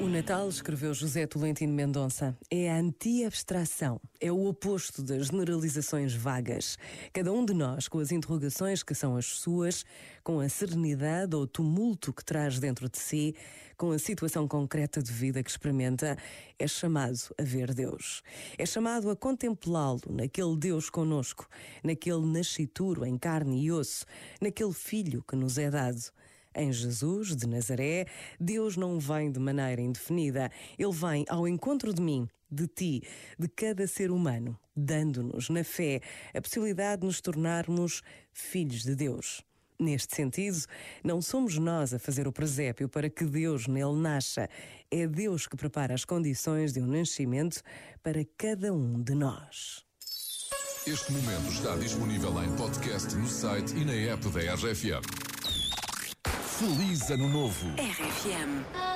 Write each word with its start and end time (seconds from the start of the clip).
O 0.00 0.08
Natal, 0.08 0.48
escreveu 0.48 0.94
José 0.94 1.26
Tolentino 1.26 1.74
Mendonça, 1.74 2.34
é 2.50 2.70
a 2.70 2.78
anti-abstração, 2.78 4.00
é 4.18 4.32
o 4.32 4.46
oposto 4.46 5.02
das 5.02 5.26
generalizações 5.26 6.14
vagas. 6.14 6.78
Cada 7.12 7.30
um 7.30 7.44
de 7.44 7.52
nós, 7.52 7.86
com 7.86 7.98
as 7.98 8.10
interrogações 8.10 8.82
que 8.82 8.94
são 8.94 9.14
as 9.14 9.26
suas, 9.26 9.84
com 10.24 10.40
a 10.40 10.48
serenidade 10.48 11.36
ou 11.36 11.46
tumulto 11.46 12.14
que 12.14 12.24
traz 12.24 12.58
dentro 12.58 12.88
de 12.88 12.96
si, 12.96 13.36
com 13.76 13.90
a 13.90 13.98
situação 13.98 14.48
concreta 14.48 15.02
de 15.02 15.12
vida 15.12 15.42
que 15.42 15.50
experimenta, 15.50 16.16
é 16.58 16.66
chamado 16.66 17.18
a 17.38 17.42
ver 17.42 17.74
Deus. 17.74 18.22
É 18.56 18.64
chamado 18.64 19.10
a 19.10 19.16
contemplá-lo 19.16 20.00
naquele 20.08 20.56
Deus 20.56 20.88
conosco, 20.88 21.46
naquele 21.84 22.24
nascituro 22.24 23.04
em 23.04 23.18
carne 23.18 23.64
e 23.64 23.70
osso, 23.70 24.06
naquele 24.40 24.72
filho 24.72 25.22
que 25.28 25.36
nos 25.36 25.58
é 25.58 25.70
dado. 25.70 26.10
Em 26.54 26.72
Jesus 26.72 27.36
de 27.36 27.46
Nazaré, 27.46 28.06
Deus 28.38 28.76
não 28.76 28.98
vem 28.98 29.30
de 29.30 29.38
maneira 29.38 29.80
indefinida, 29.80 30.50
ele 30.78 30.92
vem 30.92 31.24
ao 31.28 31.46
encontro 31.46 31.94
de 31.94 32.02
mim, 32.02 32.28
de 32.50 32.66
ti, 32.66 33.02
de 33.38 33.48
cada 33.48 33.86
ser 33.86 34.10
humano, 34.10 34.58
dando-nos, 34.74 35.48
na 35.48 35.62
fé, 35.62 36.00
a 36.34 36.40
possibilidade 36.40 37.02
de 37.02 37.06
nos 37.06 37.20
tornarmos 37.20 38.02
filhos 38.32 38.82
de 38.82 38.96
Deus. 38.96 39.44
Neste 39.78 40.14
sentido, 40.14 40.58
não 41.02 41.22
somos 41.22 41.56
nós 41.56 41.94
a 41.94 41.98
fazer 41.98 42.28
o 42.28 42.32
presépio 42.32 42.88
para 42.88 43.08
que 43.08 43.24
Deus 43.24 43.66
nele 43.66 43.94
nasça. 43.94 44.46
É 44.90 45.06
Deus 45.06 45.46
que 45.46 45.56
prepara 45.56 45.94
as 45.94 46.04
condições 46.04 46.72
de 46.72 46.80
um 46.80 46.86
nascimento 46.86 47.62
para 48.02 48.22
cada 48.36 48.74
um 48.74 49.00
de 49.00 49.14
nós. 49.14 49.82
Este 50.86 51.12
momento 51.12 51.52
está 51.52 51.76
disponível 51.76 52.42
em 52.42 52.54
podcast 52.56 53.14
no 53.14 53.28
site 53.28 53.74
e 53.76 53.84
na 53.84 53.92
app 53.92 54.28
da 54.30 54.54
RFM. 54.54 55.39
Feliz 56.60 57.10
Ano 57.10 57.26
Novo. 57.26 57.68
RFM. 57.78 58.89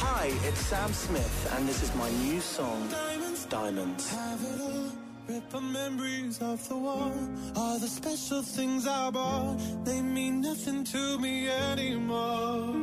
Hi, 0.00 0.30
it's 0.44 0.60
Sam 0.60 0.92
Smith, 0.92 1.52
and 1.56 1.68
this 1.68 1.82
is 1.82 1.92
my 1.96 2.08
new 2.08 2.40
song, 2.40 2.88
Diamonds. 2.88 3.46
Diamonds. 3.46 4.10
Have 4.10 4.44
it 4.44 4.60
all. 4.60 4.92
Rip 5.28 5.62
memories 5.62 6.40
of 6.40 6.66
the 6.68 6.76
war. 6.76 7.12
All 7.56 7.78
the 7.80 7.88
special 7.88 8.42
things 8.42 8.86
I 8.86 9.10
bought, 9.10 9.58
they 9.84 10.00
mean 10.00 10.40
nothing 10.40 10.84
to 10.84 11.18
me 11.18 11.48
anymore. 11.48 12.76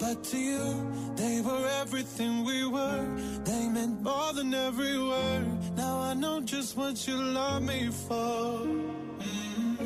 But 0.00 0.24
to 0.24 0.38
you, 0.38 0.92
they 1.14 1.40
were 1.40 1.68
everything 1.80 2.44
we 2.44 2.66
were. 2.66 3.06
They 3.44 3.68
meant 3.68 4.02
more 4.02 4.32
than 4.32 4.52
every 4.52 4.98
word. 4.98 5.46
Now 5.76 6.00
I 6.00 6.14
know 6.14 6.40
just 6.40 6.76
what 6.76 7.06
you 7.06 7.14
love 7.14 7.62
me 7.62 7.90
for. 7.90 8.66